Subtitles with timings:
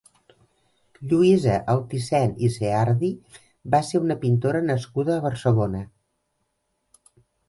[1.09, 3.09] Lluïsa Altisent i Ceardi
[3.75, 5.83] va ser una pintora nascuda a Barcelona.